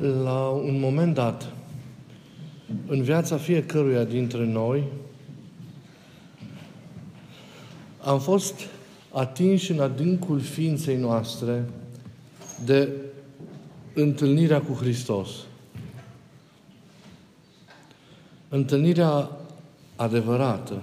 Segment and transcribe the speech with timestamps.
[0.00, 1.52] La un moment dat,
[2.86, 4.84] în viața fiecăruia dintre noi,
[8.00, 8.54] am fost
[9.12, 11.64] atinși în adâncul ființei noastre
[12.64, 12.88] de
[13.94, 15.28] întâlnirea cu Hristos.
[18.48, 19.30] Întâlnirea
[19.96, 20.82] adevărată,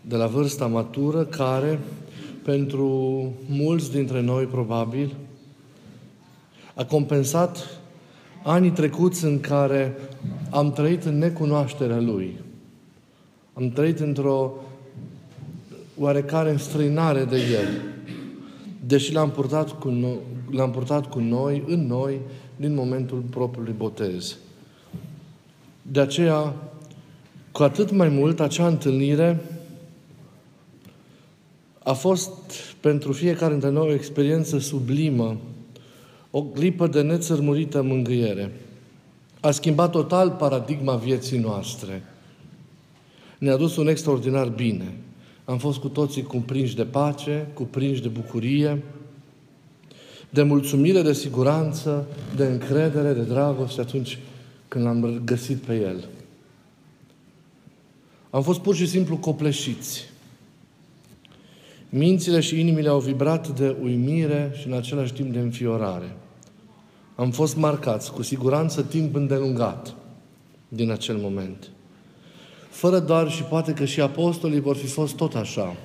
[0.00, 1.78] de la vârsta matură, care,
[2.42, 2.88] pentru
[3.48, 5.14] mulți dintre noi, probabil,
[6.76, 7.80] a compensat
[8.44, 9.96] anii trecuți în care
[10.50, 12.40] am trăit în necunoașterea Lui.
[13.52, 14.52] Am trăit într-o
[15.98, 17.68] oarecare înstrăinare de El.
[18.86, 20.18] Deși l-am purtat, cu noi,
[20.50, 22.20] l-am purtat cu noi, în noi,
[22.56, 24.36] din momentul propriului botez.
[25.82, 26.54] De aceea,
[27.52, 29.40] cu atât mai mult, acea întâlnire
[31.82, 32.30] a fost
[32.80, 35.36] pentru fiecare dintre noi o experiență sublimă,
[36.36, 38.52] o clipă de nețărmurită mângâiere.
[39.40, 42.02] A schimbat total paradigma vieții noastre.
[43.38, 44.96] Ne-a dus un extraordinar bine.
[45.44, 48.82] Am fost cu toții cuprinși de pace, cuprinși de bucurie,
[50.30, 54.18] de mulțumire, de siguranță, de încredere, de dragoste atunci
[54.68, 56.04] când l-am găsit pe El.
[58.30, 60.04] Am fost pur și simplu copleșiți.
[61.88, 66.16] Mințile și inimile au vibrat de uimire și în același timp de înfiorare.
[67.16, 69.94] Am fost marcați, cu siguranță, timp îndelungat
[70.68, 71.70] din acel moment.
[72.68, 75.76] Fără doar și poate că și apostolii vor fi fost tot așa.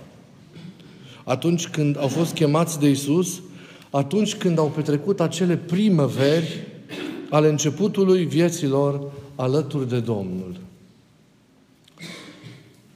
[1.24, 3.42] Atunci când au fost chemați de Isus,
[3.90, 6.68] atunci când au petrecut acele primăveri
[7.30, 10.56] ale începutului vieților alături de Domnul.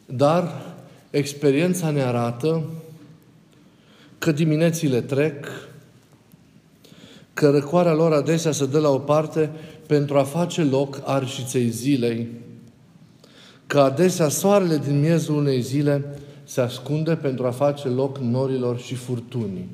[0.05, 0.66] Dar
[1.09, 2.64] experiența ne arată
[4.17, 5.45] că diminețile trec,
[7.36, 9.50] că răcoarea lor adesea se dă la o parte
[9.88, 12.27] pentru a face loc arșiței zilei,
[13.67, 18.95] că adesea soarele din miezul unei zile se ascunde pentru a face loc norilor și
[18.95, 19.67] furtunii.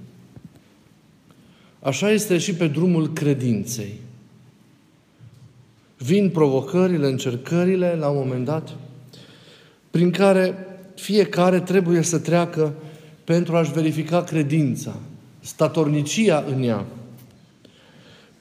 [1.79, 3.99] Așa este și pe drumul credinței.
[5.97, 8.69] Vin provocările, încercările, la un moment dat,
[9.91, 12.73] prin care fiecare trebuie să treacă
[13.23, 14.95] pentru a-și verifica credința,
[15.39, 16.85] statornicia în ea,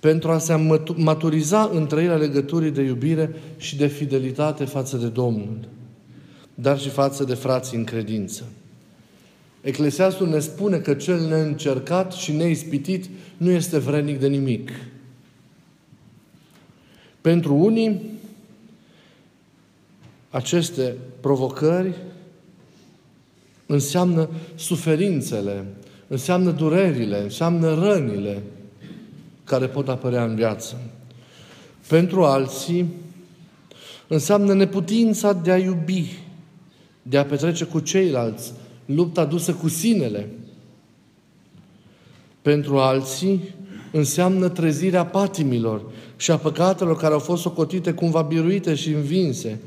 [0.01, 0.55] pentru a se
[0.97, 5.59] maturiza în trăirea legăturii de iubire și de fidelitate față de Domnul,
[6.55, 8.45] dar și față de frații în credință.
[9.61, 14.71] Eclesiastul ne spune că cel neîncercat și neispitit nu este vrednic de nimic.
[17.21, 18.01] Pentru unii,
[20.31, 21.95] aceste provocări
[23.67, 25.65] înseamnă suferințele,
[26.07, 28.43] înseamnă durerile, înseamnă rănile
[29.51, 30.81] care pot apărea în viață.
[31.89, 32.87] Pentru alții,
[34.09, 36.19] înseamnă neputința de a iubi,
[37.03, 38.53] de a petrece cu ceilalți,
[38.85, 40.29] lupta dusă cu sinele.
[42.43, 43.55] Pentru alții,
[43.93, 45.83] înseamnă trezirea patimilor
[46.17, 49.61] și a păcatelor care au fost socotite cumva biruite și învinse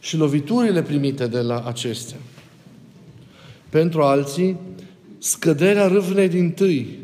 [0.00, 2.16] și loviturile primite de la acestea.
[3.68, 4.56] Pentru alții,
[5.18, 6.98] scăderea râvnei din tâi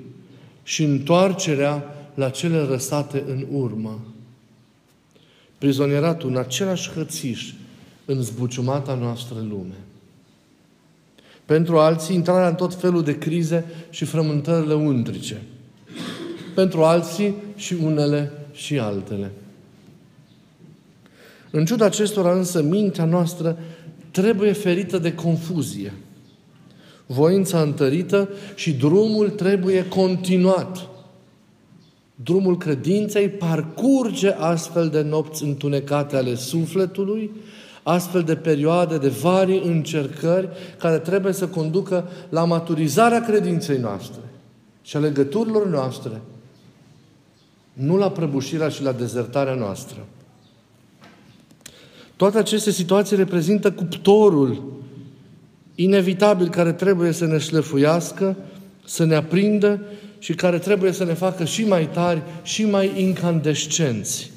[0.63, 4.01] și întoarcerea la cele răsate în urmă.
[5.59, 7.53] Prizonieratul în același hățiș
[8.05, 9.75] în zbuciumata noastră lume.
[11.45, 15.43] Pentru alții, intrarea în tot felul de crize și frământările undrice.
[16.55, 19.31] Pentru alții și unele și altele.
[21.51, 23.59] În ciuda acestora însă, mintea noastră
[24.11, 25.93] trebuie ferită de confuzie.
[27.07, 30.89] Voința întărită și drumul trebuie continuat.
[32.25, 37.31] Drumul credinței parcurge astfel de nopți întunecate ale sufletului,
[37.83, 44.21] astfel de perioade de vari încercări care trebuie să conducă la maturizarea credinței noastre
[44.83, 46.21] și a legăturilor noastre,
[47.73, 50.07] nu la prăbușirea și la dezertarea noastră.
[52.17, 54.63] Toate aceste situații reprezintă cuptorul
[55.75, 58.37] inevitabil care trebuie să ne șlefuiască,
[58.85, 59.81] să ne aprindă
[60.23, 64.31] și care trebuie să ne facă și mai tari și mai incandescenți.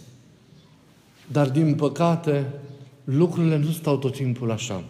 [1.32, 2.46] Dar, din păcate,
[3.04, 4.84] lucrurile nu stau tot timpul așa.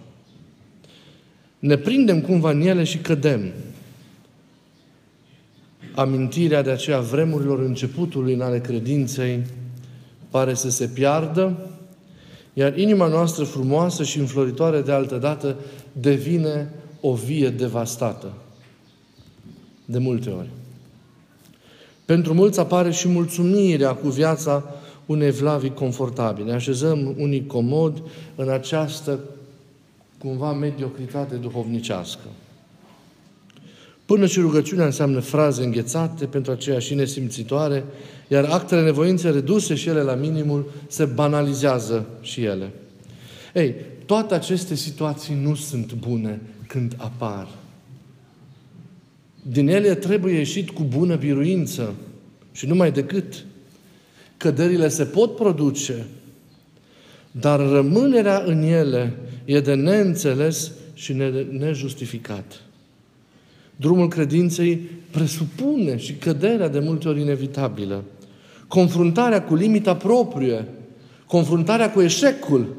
[1.60, 3.52] Ne prindem cumva în ele și cădem.
[5.96, 9.44] Amintirea de aceea vremurilor începutului în ale credinței
[10.30, 11.70] pare să se piardă,
[12.54, 15.56] iar inima noastră frumoasă și înfloritoare de altă dată
[15.92, 16.70] devine
[17.02, 18.34] o vie devastată.
[19.86, 20.50] De multe ori.
[22.06, 24.64] Pentru mulți apare și mulțumirea cu viața
[25.06, 26.48] unei vlavii confortabile.
[26.48, 28.02] Ne așezăm unii comod
[28.36, 29.20] în această
[30.18, 32.28] cumva mediocritate duhovnicească.
[34.06, 37.84] Până și rugăciunea înseamnă fraze înghețate pentru aceea și nesimțitoare,
[38.28, 42.72] iar actele nevoințe reduse și ele la minimul se banalizează și ele.
[43.54, 43.76] Ei,
[44.06, 47.48] toate aceste situații nu sunt bune când apar.
[49.48, 51.94] Din ele trebuie ieșit cu bună biruință
[52.52, 53.46] și numai decât.
[54.38, 56.06] Căderile se pot produce,
[57.32, 61.14] dar rămânerea în ele e de neînțeles și
[61.50, 62.62] nejustificat.
[63.76, 64.76] Drumul credinței
[65.12, 68.04] presupune și căderea de multe ori inevitabilă.
[68.68, 70.68] Confruntarea cu limita proprie,
[71.28, 72.76] confruntarea cu eșecul.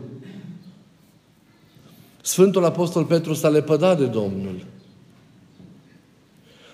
[2.22, 4.64] Sfântul Apostol Petru s-a lepădat de Domnul.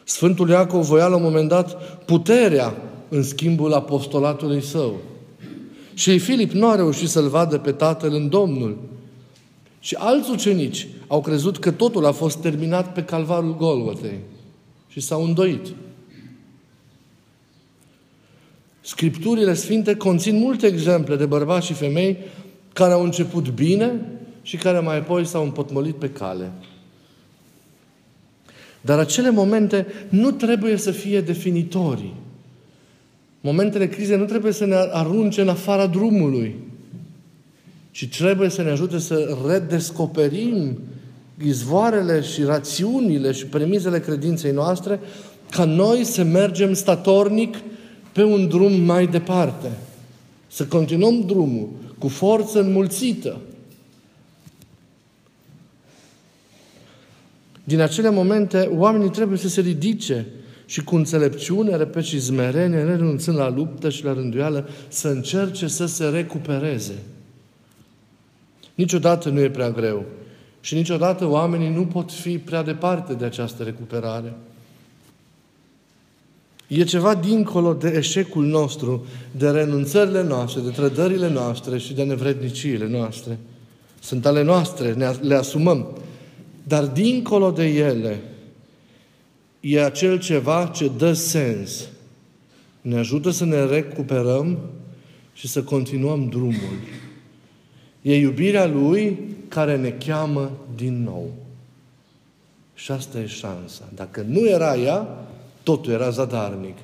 [0.04, 2.74] Sfântul Iacov voia la un moment dat puterea
[3.08, 4.96] în schimbul apostolatului său.
[5.94, 8.78] Și Filip nu a reușit să-l vadă pe Tatăl în Domnul.
[9.80, 14.18] Și alți ucenici au crezut că totul a fost terminat pe calvarul Golgotei
[14.88, 15.66] și s-au îndoit.
[18.80, 22.16] Scripturile Sfinte conțin multe exemple de bărbați și femei
[22.72, 24.00] care au început bine
[24.42, 26.52] și care mai apoi s-au împotmolit pe cale.
[28.84, 32.14] Dar acele momente nu trebuie să fie definitorii.
[33.40, 36.56] Momentele crize nu trebuie să ne arunce în afara drumului,
[37.90, 40.78] ci trebuie să ne ajute să redescoperim
[41.44, 45.00] izvoarele și rațiunile și premizele credinței noastre
[45.50, 47.56] ca noi să mergem statornic
[48.12, 49.70] pe un drum mai departe.
[50.48, 51.68] Să continuăm drumul
[51.98, 53.40] cu forță înmulțită.
[57.64, 60.26] Din acele momente, oamenii trebuie să se ridice
[60.66, 65.86] și cu înțelepciune, repet, și zmerenie, renunțând la luptă și la rânduială, să încerce să
[65.86, 66.94] se recupereze.
[68.74, 70.04] Niciodată nu e prea greu.
[70.60, 74.34] Și niciodată oamenii nu pot fi prea departe de această recuperare.
[76.66, 79.06] E ceva dincolo de eșecul nostru,
[79.36, 83.38] de renunțările noastre, de trădările noastre și de nevredniciile noastre.
[84.00, 85.96] Sunt ale noastre, ne, le asumăm.
[86.62, 88.20] Dar dincolo de ele
[89.60, 91.88] e acel ceva ce dă sens.
[92.80, 94.58] Ne ajută să ne recuperăm
[95.34, 96.78] și să continuăm drumul.
[98.02, 99.18] E iubirea Lui
[99.48, 101.32] care ne cheamă din nou.
[102.74, 103.88] Și asta e șansa.
[103.94, 105.26] Dacă nu era ea,
[105.62, 106.76] totul era zadarnic.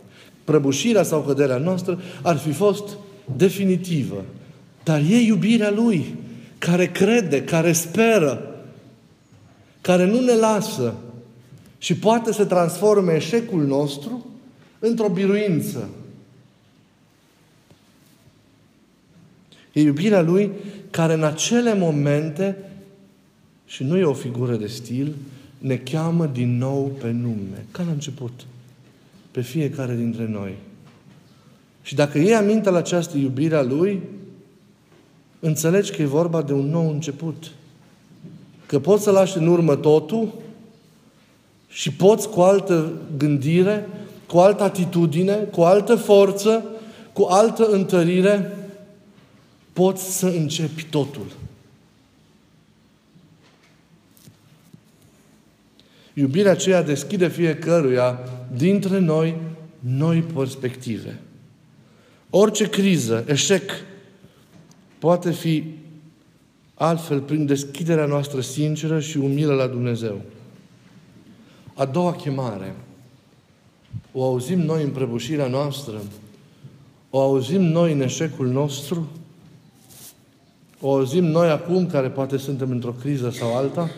[0.45, 2.97] Prăbușirea sau căderea noastră ar fi fost
[3.37, 4.25] definitivă.
[4.85, 6.15] Dar e iubirea Lui
[6.59, 8.58] care crede, care speră,
[9.89, 10.95] care nu ne lasă
[11.79, 14.27] și poate să transforme eșecul nostru
[14.79, 15.89] într-o biruință.
[19.73, 20.51] E iubirea Lui
[20.91, 22.57] care în acele momente,
[23.67, 25.15] și nu e o figură de stil,
[25.59, 28.47] ne cheamă din nou pe nume, ca la început,
[29.31, 30.55] pe fiecare dintre noi.
[31.83, 34.01] Și dacă iei aminte la această iubire a Lui,
[35.41, 37.53] înțelegi că e vorba de un nou început.
[38.69, 40.33] Că poți să lași în urmă totul
[41.69, 43.89] și poți cu altă gândire,
[44.27, 46.65] cu altă atitudine, cu altă forță,
[47.13, 48.57] cu altă întărire,
[49.73, 51.27] poți să începi totul.
[56.15, 58.19] Iubirea aceea deschide fiecăruia
[58.57, 59.37] dintre noi
[59.79, 61.21] noi perspective.
[62.31, 63.71] Orice criză, eșec,
[64.99, 65.65] poate fi
[66.79, 70.21] altfel prin deschiderea noastră sinceră și umilă la Dumnezeu.
[71.75, 72.75] A doua chemare,
[74.13, 76.01] o auzim noi în prăbușirea noastră,
[77.11, 79.09] o auzim noi în eșecul nostru,
[80.81, 83.91] o auzim noi acum, care poate suntem într-o criză sau alta.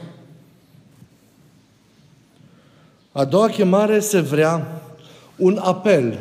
[3.13, 4.83] A doua chemare se vrea
[5.37, 6.19] un apel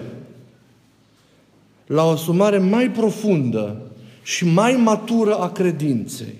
[1.86, 3.82] la o sumare mai profundă
[4.24, 6.34] și mai matură a credinței,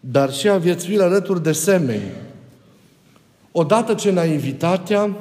[0.00, 2.12] dar și a viețuirii alături de semeni.
[3.52, 5.16] Odată ce naivitatea,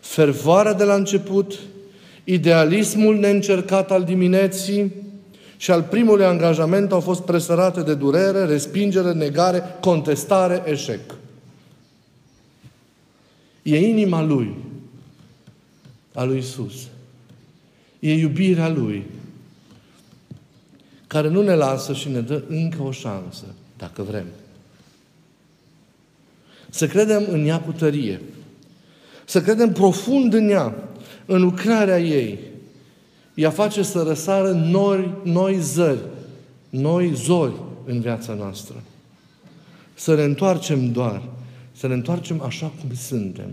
[0.00, 1.58] fervoarea de la început,
[2.24, 4.92] idealismul neîncercat al dimineții,
[5.60, 11.14] și al primului angajament au fost presărate de durere, respingere, negare, contestare, eșec.
[13.62, 14.54] E inima Lui,
[16.14, 16.74] a Lui Isus.
[17.98, 19.06] E iubirea Lui,
[21.06, 23.44] care nu ne lasă și ne dă încă o șansă,
[23.78, 24.26] dacă vrem.
[26.70, 28.20] Să credem în ea cu tărie.
[29.24, 30.74] Să credem profund în ea,
[31.26, 32.38] în lucrarea ei.
[33.34, 36.04] Ea face să răsară noi, noi zări,
[36.70, 37.54] noi zori
[37.84, 38.82] în viața noastră.
[39.94, 41.22] Să ne întoarcem doar,
[41.72, 43.50] să ne întoarcem așa cum suntem.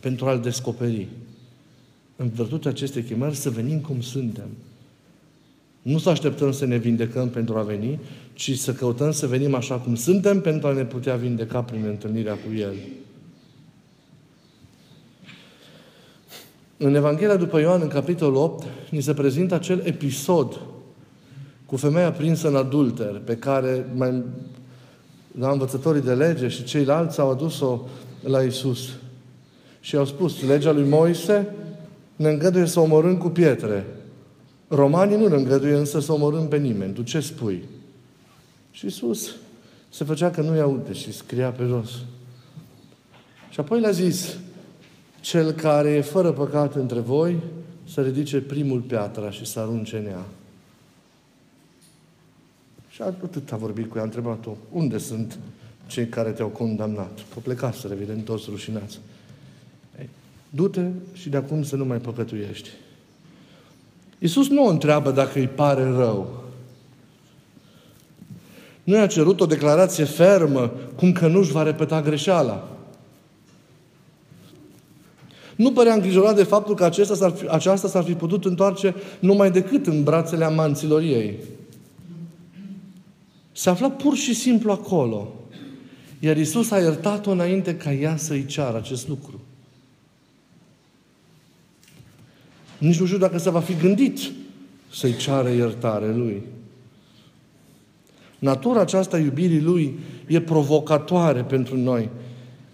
[0.00, 1.08] Pentru a-L descoperi.
[2.16, 4.48] În virtutea acestei chemări să venim cum suntem.
[5.82, 7.98] Nu să așteptăm să ne vindecăm pentru a veni,
[8.32, 12.34] ci să căutăm să venim așa cum suntem pentru a ne putea vindeca prin întâlnirea
[12.34, 12.74] cu El.
[16.76, 20.60] În Evanghelia după Ioan, în capitolul 8, ni se prezintă acel episod
[21.66, 24.22] cu femeia prinsă în adulter, pe care mai,
[25.38, 27.80] la învățătorii de lege și ceilalți au adus-o
[28.22, 28.88] la Isus.
[29.80, 31.54] Și au spus, legea lui Moise
[32.16, 33.86] ne îngăduie să omorâm cu pietre.
[34.72, 36.92] Romanii nu ne îngăduie însă să omorâm pe nimeni.
[36.92, 37.64] Tu ce spui?
[38.70, 39.34] Și Isus
[39.88, 41.90] se făcea că nu-i aude și scria pe jos.
[43.50, 44.38] Și apoi le-a zis,
[45.20, 47.40] cel care e fără păcat între voi,
[47.88, 50.24] să ridice primul piatra și să arunce în ea.
[52.88, 55.38] Și atât a vorbit cu ea, a întrebat-o, unde sunt
[55.86, 57.18] cei care te-au condamnat?
[57.34, 58.98] Că plecaseră, evident, toți rușinați.
[59.98, 60.08] Ei,
[60.50, 62.68] du-te și de acum să nu mai păcătuiești.
[64.22, 66.44] Iisus nu o întreabă dacă îi pare rău.
[68.84, 72.68] Nu i-a cerut o declarație fermă, cum că nu-și va repeta greșeala.
[75.56, 79.50] Nu părea îngrijorat de faptul că acesta s-ar fi, aceasta s-ar fi putut întoarce numai
[79.50, 81.38] decât în brațele amanților ei.
[83.52, 85.32] Se afla pur și simplu acolo.
[86.18, 89.39] Iar Isus a iertat-o înainte ca ea să-i ceară acest lucru.
[92.80, 94.18] Nici nu știu dacă se va fi gândit
[94.92, 96.42] să-i ceară iertare lui.
[98.38, 102.08] Natura aceasta iubirii lui e provocatoare pentru noi,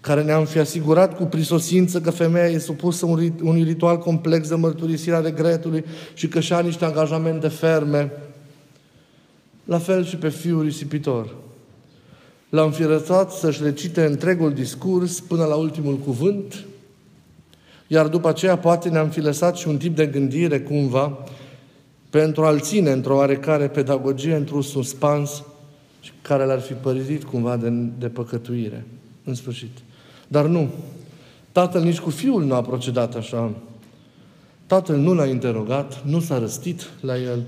[0.01, 3.05] care ne-am fi asigurat cu prisosință că femeia e supusă
[3.41, 8.11] unui ritual complex de mărturisire a regretului și că și-a niște angajamente ferme.
[9.63, 11.35] La fel și pe fiul risipitor.
[12.49, 16.65] L-a înfirățat să-și recite întregul discurs până la ultimul cuvânt,
[17.87, 21.17] iar după aceea poate ne-am fi lăsat și un tip de gândire cumva
[22.09, 25.43] pentru a-l ține într-o oarecare pedagogie, într-un suspans
[26.21, 28.85] care l-ar fi părăsit cumva de, de păcătuire.
[29.23, 29.77] În sfârșit.
[30.27, 30.69] Dar nu.
[31.51, 33.51] Tatăl nici cu fiul nu a procedat așa.
[34.67, 37.43] Tatăl nu l-a interogat, nu s-a răstit la el,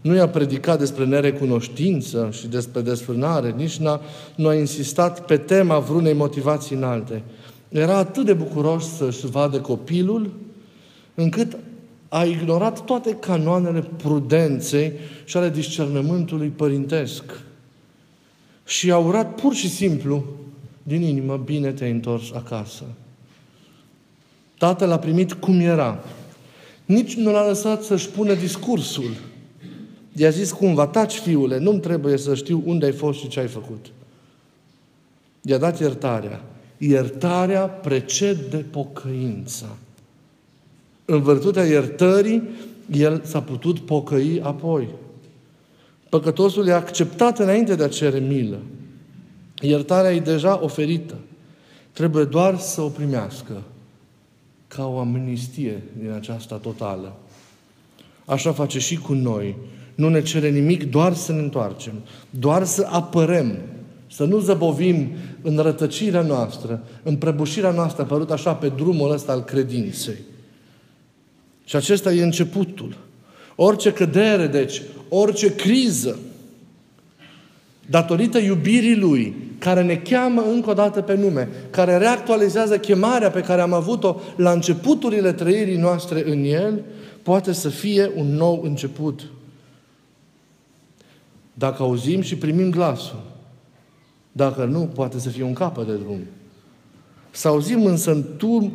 [0.00, 4.00] nu i-a predicat despre nerecunoștință și despre desfrânare, nici n-a,
[4.34, 7.22] nu a insistat pe tema vreunei motivații înalte.
[7.68, 10.32] Era atât de bucuros să-și vadă copilul,
[11.14, 11.56] încât
[12.08, 14.92] a ignorat toate canoanele prudenței
[15.24, 17.24] și ale discernământului părintesc.
[18.66, 20.24] Și a urat pur și simplu
[20.82, 22.84] din inimă, bine te-ai întors acasă.
[24.58, 26.04] Tatăl a primit cum era.
[26.84, 29.10] Nici nu l-a lăsat să-și pună discursul.
[30.16, 33.46] I-a zis cumva, taci fiule, nu-mi trebuie să știu unde ai fost și ce ai
[33.46, 33.86] făcut.
[35.42, 36.44] I-a dat iertarea.
[36.88, 39.66] Iertarea precede pocăința.
[41.04, 42.42] În virtutea iertării,
[42.92, 44.88] el s-a putut pocăi apoi.
[46.08, 48.58] Păcătosul e acceptat înainte de a cere milă.
[49.60, 51.14] Iertarea e deja oferită.
[51.92, 53.62] Trebuie doar să o primească
[54.68, 57.16] ca o amnistie din aceasta totală.
[58.24, 59.56] Așa face și cu noi.
[59.94, 61.92] Nu ne cere nimic, doar să ne întoarcem.
[62.30, 63.58] Doar să apărăm.
[64.14, 65.08] Să nu zăbovim
[65.42, 70.16] în rătăcirea noastră, în prăbușirea noastră apărut așa pe drumul ăsta al credinței.
[71.64, 72.96] Și acesta e începutul.
[73.56, 76.18] Orice cădere, deci, orice criză,
[77.86, 83.40] datorită iubirii Lui, care ne cheamă încă o dată pe nume, care reactualizează chemarea pe
[83.40, 86.82] care am avut-o la începuturile trăirii noastre în El,
[87.22, 89.20] poate să fie un nou început.
[91.54, 93.32] Dacă auzim și primim glasul.
[94.36, 96.20] Dacă nu, poate să fie un capăt de drum.
[97.30, 98.24] Să auzim însă în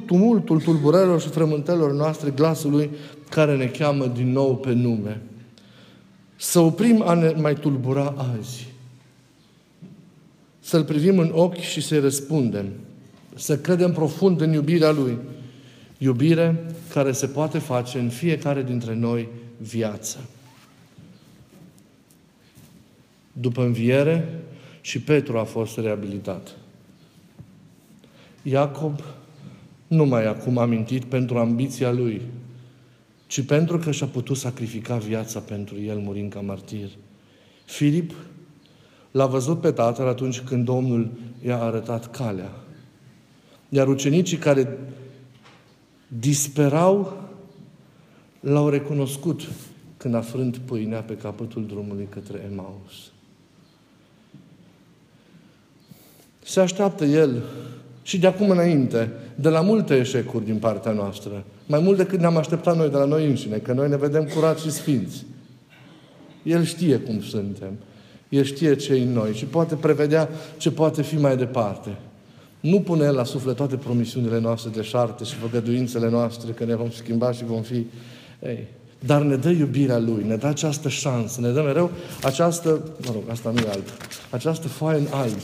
[0.05, 2.89] tumultul tulburărilor și frământelor noastre glasul Lui
[3.29, 5.21] care ne cheamă din nou pe nume.
[6.35, 8.69] Să oprim a ne mai tulbura azi
[10.69, 12.65] să-L privim în ochi și să-i răspundem.
[13.35, 15.17] Să credem profund în iubirea Lui.
[15.97, 20.17] Iubire care se poate face în fiecare dintre noi viață.
[23.31, 24.39] După înviere,
[24.81, 26.55] și Petru a fost reabilitat.
[28.43, 28.99] Iacob
[29.87, 32.21] nu mai acum amintit pentru ambiția lui,
[33.27, 36.89] ci pentru că și-a putut sacrifica viața pentru el, murind ca martir.
[37.65, 38.13] Filip
[39.11, 41.11] L-a văzut pe tatăl atunci când Domnul
[41.45, 42.51] i-a arătat calea.
[43.69, 44.77] Iar ucenicii care
[46.07, 47.23] disperau,
[48.39, 49.41] l-au recunoscut
[49.97, 53.11] când a frânt pâinea pe capătul drumului către Emaus.
[56.49, 57.43] Se așteaptă El
[58.01, 62.37] și de acum înainte, de la multe eșecuri din partea noastră, mai mult decât ne-am
[62.37, 65.25] așteptat noi de la noi înșine, că noi ne vedem curați și sfinți.
[66.43, 67.71] El știe cum suntem.
[68.29, 71.97] El știe ce în noi și poate prevedea ce poate fi mai departe.
[72.59, 76.75] Nu pune El la suflet toate promisiunile noastre de șarte și făgăduințele noastre că ne
[76.75, 77.85] vom schimba și vom fi...
[78.43, 78.67] Ei,
[79.05, 81.91] dar ne dă iubirea Lui, ne dă această șansă, ne dă mereu
[82.23, 82.69] această,
[83.05, 83.85] mă rog, asta nu e alb,
[84.29, 85.41] această foaie în alb.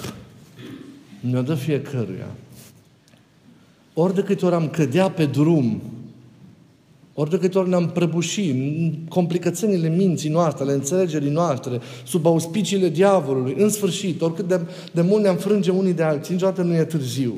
[1.31, 2.27] Ne-o dă fiecăruia.
[3.93, 5.81] Ori de câte ori am cădea pe drum,
[7.13, 12.89] ori de câte ori ne-am prăbușit în complicățenile minții noastre, ale înțelegerii noastre, sub auspiciile
[12.89, 14.59] diavolului, în sfârșit, oricât de,
[14.91, 17.33] de mult ne-am frânge unii de alții, niciodată nu e târziu.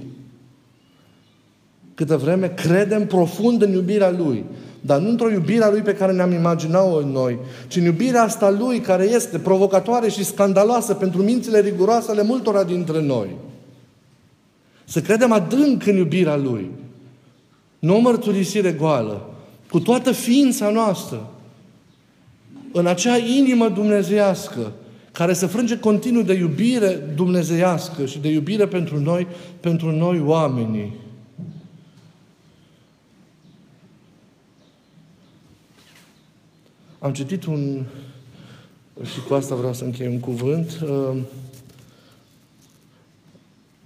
[1.94, 4.44] Câtă vreme credem profund în iubirea Lui,
[4.82, 8.24] dar nu într-o iubire a Lui pe care ne-am imaginat-o în noi, ci în iubirea
[8.24, 13.28] asta Lui care este provocatoare și scandaloasă pentru mințile riguroase ale multora dintre noi.
[14.90, 16.70] Să credem adânc în iubirea Lui.
[17.80, 19.30] Nu o mărturisire goală,
[19.70, 21.32] cu toată ființa noastră,
[22.72, 24.72] în acea inimă dumnezeiască,
[25.12, 29.28] care se frânge continuu de iubire dumnezeiască și de iubire pentru noi,
[29.60, 30.94] pentru noi oamenii.
[37.00, 37.84] Am citit un,
[39.04, 41.18] și cu asta vreau să închei un cuvânt, uh,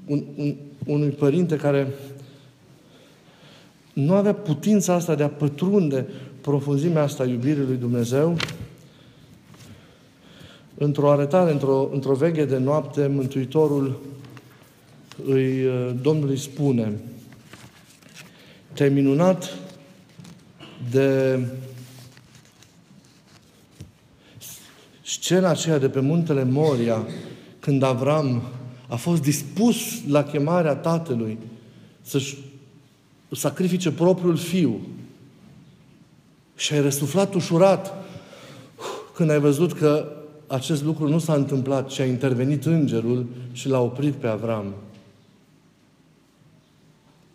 [0.05, 0.55] un, un,
[0.85, 1.87] unui părinte care
[3.93, 6.05] nu avea putința asta de a pătrunde
[6.41, 8.37] profunzimea asta iubirii lui Dumnezeu,
[10.77, 14.01] într-o arătare, într-o, într-o veghe de noapte, Mântuitorul
[15.25, 16.99] îi, uh, Domnului spune
[18.73, 19.57] te-ai minunat
[20.91, 21.39] de
[25.01, 27.07] scena aceea de pe muntele Moria,
[27.59, 28.41] când Avram
[28.91, 29.77] a fost dispus
[30.07, 31.37] la chemarea Tatălui
[32.01, 32.37] să-și
[33.31, 34.79] sacrifice propriul fiu
[36.55, 37.93] și ai răsuflat ușurat
[39.13, 40.07] când ai văzut că
[40.47, 44.73] acest lucru nu s-a întâmplat și a intervenit îngerul și l-a oprit pe Avram.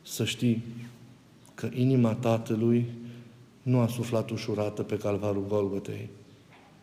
[0.03, 0.65] Să știi
[1.55, 2.87] că inima tatălui
[3.63, 6.09] nu a suflat ușurată pe calvarul Golgotei,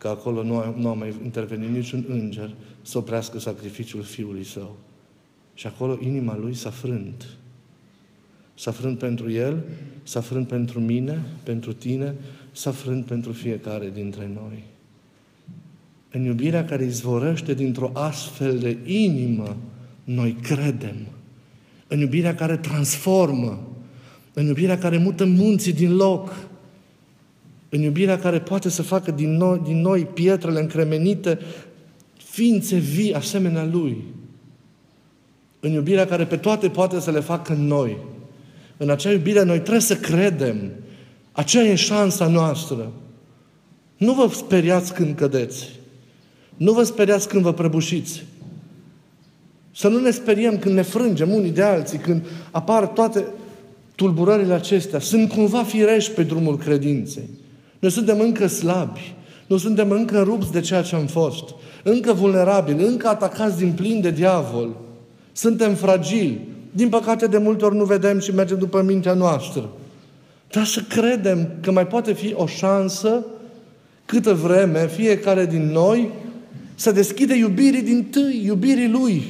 [0.04, 4.76] că acolo nu a, nu a mai intervenit niciun înger să oprească sacrificiul fiului său.
[5.54, 7.26] Și acolo inima lui s-a frânt.
[8.54, 9.62] S-a frânt pentru el,
[10.02, 12.14] s-a frânt pentru mine, pentru tine,
[12.52, 14.64] s-a frânt pentru fiecare dintre noi.
[16.10, 19.56] În iubirea care izvorăște dintr-o astfel de inimă,
[20.04, 20.96] noi credem.
[21.88, 23.68] În iubirea care transformă,
[24.32, 26.48] în iubirea care mută munții din loc,
[27.74, 31.38] în iubirea care poate să facă din noi, din noi pietrele încremenite
[32.16, 34.04] ființe vii asemenea Lui.
[35.60, 37.96] În iubirea care pe toate poate să le facă în noi.
[38.76, 40.70] În acea iubire noi trebuie să credem.
[41.32, 42.92] Aceea e șansa noastră.
[43.96, 45.70] Nu vă speriați când cădeți.
[46.56, 48.24] Nu vă speriați când vă prăbușiți.
[49.72, 53.24] Să nu ne speriem când ne frângem unii de alții, când apar toate
[53.94, 54.98] tulburările acestea.
[54.98, 57.28] Sunt cumva firești pe drumul credinței.
[57.84, 59.14] Noi suntem încă slabi.
[59.46, 61.44] Nu suntem încă rupți de ceea ce am fost.
[61.82, 64.76] Încă vulnerabili, încă atacați din plin de diavol.
[65.32, 66.40] Suntem fragili.
[66.70, 69.68] Din păcate, de multe ori nu vedem și mergem după mintea noastră.
[70.50, 73.24] Dar să credem că mai poate fi o șansă
[74.04, 76.10] câtă vreme fiecare din noi
[76.74, 79.22] să deschide iubirii din tâi, iubirii Lui.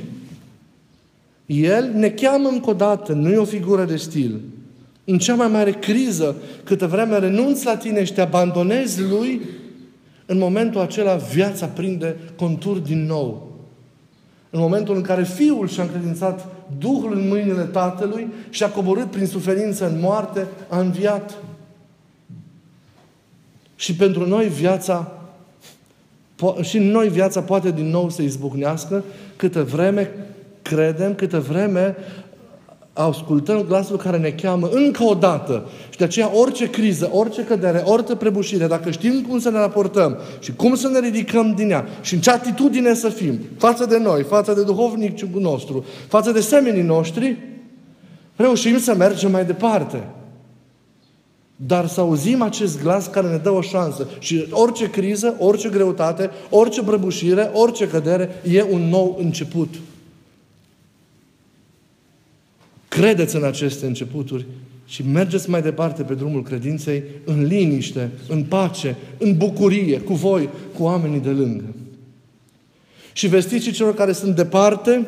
[1.47, 4.41] El ne cheamă încă o dată, nu e o figură de stil.
[5.05, 9.41] În cea mai mare criză, câtă vreme renunți la tine și te abandonezi Lui,
[10.27, 13.53] în momentul acela viața prinde contur din nou.
[14.51, 19.27] În momentul în care Fiul și-a încredințat Duhul în mâinile Tatălui și a coborât prin
[19.27, 21.35] suferință în moarte, a înviat.
[23.77, 25.13] Și pentru noi viața,
[26.63, 29.05] și în noi viața poate din nou să izbucnească
[29.37, 30.11] câtă vreme
[30.63, 31.97] credem, câtă vreme
[32.95, 35.69] ascultăm glasul care ne cheamă încă o dată.
[35.91, 40.19] Și de aceea orice criză, orice cădere, orice prebușire, dacă știm cum să ne raportăm
[40.41, 43.99] și cum să ne ridicăm din ea și în ce atitudine să fim față de
[43.99, 47.37] noi, față de duhovnicul nostru, față de semenii noștri,
[48.37, 50.09] reușim să mergem mai departe.
[51.57, 54.09] Dar să auzim acest glas care ne dă o șansă.
[54.19, 59.75] Și orice criză, orice greutate, orice prăbușire, orice cădere, e un nou început.
[62.95, 64.47] Credeți în aceste începuturi
[64.87, 70.49] și mergeți mai departe pe drumul credinței în liniște, în pace, în bucurie, cu voi,
[70.75, 71.65] cu oamenii de lângă.
[73.13, 75.07] Și vestiți și celor care sunt departe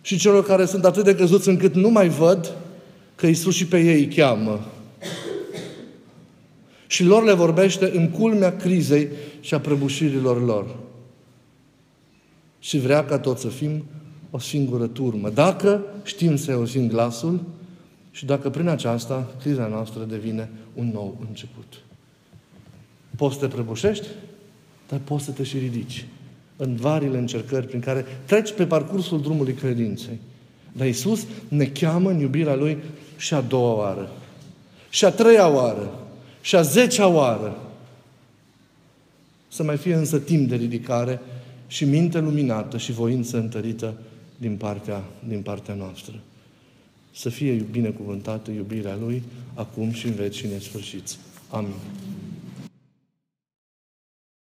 [0.00, 2.56] și celor care sunt atât de căzuți încât nu mai văd
[3.14, 4.66] că Isus și pe ei îi cheamă.
[6.86, 9.08] Și lor le vorbește în culmea crizei
[9.40, 10.76] și a prăbușirilor lor.
[12.58, 13.84] Și vrea ca toți să fim
[14.34, 15.30] o singură turmă.
[15.30, 17.40] Dacă știm să auzim glasul
[18.10, 21.80] și dacă prin aceasta criza noastră devine un nou început.
[23.16, 24.06] Poți să te prăbușești,
[24.88, 26.06] dar poți să te și ridici
[26.56, 30.18] în variile încercări prin care treci pe parcursul drumului credinței.
[30.72, 32.78] Dar Isus ne cheamă în iubirea Lui
[33.16, 34.12] și a doua oară,
[34.90, 35.94] și a treia oară,
[36.40, 37.56] și a zecea oară.
[39.48, 41.20] Să mai fie însă timp de ridicare
[41.66, 43.94] și minte luminată și voință întărită
[44.42, 46.14] din partea, din partea noastră.
[47.14, 49.22] Să fie binecuvântată iubirea Lui,
[49.54, 51.18] acum și în veci și nesfârșiți.
[51.50, 51.74] Amin.